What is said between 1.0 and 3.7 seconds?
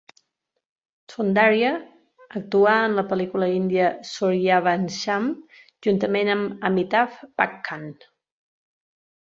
Soundarya actuar en la pel·lícula